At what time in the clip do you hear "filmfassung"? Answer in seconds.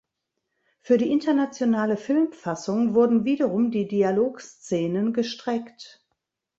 1.95-2.95